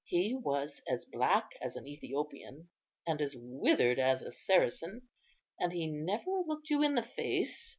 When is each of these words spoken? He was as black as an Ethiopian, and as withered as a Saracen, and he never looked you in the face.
He 0.07 0.33
was 0.33 0.81
as 0.89 1.05
black 1.05 1.49
as 1.61 1.75
an 1.75 1.85
Ethiopian, 1.85 2.69
and 3.05 3.21
as 3.21 3.35
withered 3.37 3.99
as 3.99 4.23
a 4.23 4.31
Saracen, 4.31 5.03
and 5.59 5.71
he 5.71 5.85
never 5.85 6.41
looked 6.47 6.71
you 6.71 6.81
in 6.81 6.95
the 6.95 7.03
face. 7.03 7.69